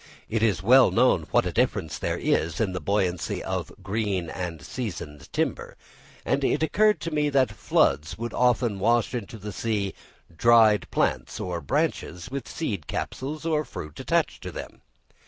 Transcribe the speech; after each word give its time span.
It 0.27 0.41
is 0.41 0.63
well 0.63 0.89
known 0.89 1.27
what 1.29 1.45
a 1.45 1.51
difference 1.53 1.99
there 1.99 2.17
is 2.17 2.59
in 2.59 2.71
the 2.73 2.81
buoyancy 2.81 3.43
of 3.43 3.71
green 3.83 4.31
and 4.31 4.59
seasoned 4.59 5.31
timber; 5.31 5.77
and 6.25 6.43
it 6.43 6.63
occurred 6.63 6.99
to 7.01 7.11
me 7.11 7.29
that 7.29 7.51
floods 7.51 8.17
would 8.17 8.33
often 8.33 8.79
wash 8.79 9.13
into 9.13 9.37
the 9.37 9.51
sea 9.53 9.93
dried 10.35 10.89
plants 10.89 11.39
or 11.39 11.61
branches 11.61 12.31
with 12.31 12.47
seed 12.49 12.87
capsules 12.87 13.45
or 13.45 13.63
fruit 13.63 13.99
attached 13.99 14.41
to 14.41 14.51
them. 14.51 14.81